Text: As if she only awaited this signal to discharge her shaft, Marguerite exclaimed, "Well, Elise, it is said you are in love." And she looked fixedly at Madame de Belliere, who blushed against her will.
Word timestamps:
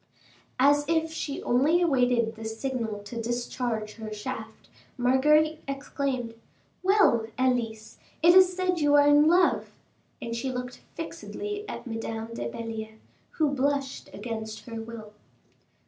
As 0.59 0.83
if 0.87 1.11
she 1.11 1.43
only 1.43 1.79
awaited 1.83 2.33
this 2.33 2.59
signal 2.59 3.03
to 3.03 3.21
discharge 3.21 3.97
her 3.97 4.11
shaft, 4.11 4.67
Marguerite 4.97 5.61
exclaimed, 5.67 6.33
"Well, 6.81 7.27
Elise, 7.37 7.99
it 8.23 8.33
is 8.33 8.51
said 8.55 8.79
you 8.79 8.95
are 8.95 9.07
in 9.07 9.27
love." 9.27 9.77
And 10.19 10.35
she 10.35 10.51
looked 10.51 10.81
fixedly 10.95 11.69
at 11.69 11.85
Madame 11.85 12.33
de 12.33 12.49
Belliere, 12.49 12.97
who 13.33 13.51
blushed 13.51 14.09
against 14.11 14.65
her 14.65 14.81
will. 14.81 15.13